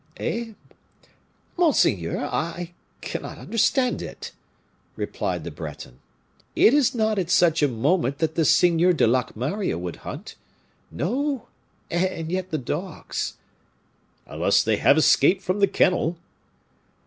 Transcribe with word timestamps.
"Eh! 0.17 0.53
monseigneur, 1.57 2.21
I 2.21 2.73
cannot 3.01 3.37
understand 3.37 4.01
it," 4.01 4.31
replied 4.95 5.43
the 5.43 5.51
Breton. 5.51 5.99
"It 6.55 6.73
is 6.73 6.95
not 6.95 7.19
at 7.19 7.29
such 7.29 7.61
a 7.61 7.67
moment 7.67 8.17
that 8.17 8.33
the 8.33 8.43
Seigneur 8.43 8.93
de 8.93 9.05
Locmaria 9.05 9.77
would 9.77 9.97
hunt. 9.97 10.33
No, 10.89 11.49
and 11.91 12.31
yet 12.31 12.49
the 12.49 12.57
dogs" 12.57 13.35
"Unless 14.25 14.63
they 14.63 14.77
have 14.77 14.97
escaped 14.97 15.43
from 15.43 15.59
the 15.59 15.67
kennel." 15.67 16.17